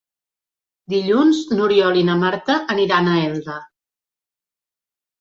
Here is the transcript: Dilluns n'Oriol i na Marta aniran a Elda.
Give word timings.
Dilluns 0.93 1.43
n'Oriol 1.59 2.01
i 2.01 2.07
na 2.09 2.17
Marta 2.25 2.59
aniran 2.79 3.13
a 3.15 3.23
Elda. 3.31 3.63